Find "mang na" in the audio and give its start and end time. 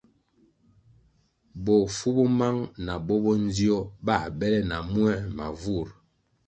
2.39-2.93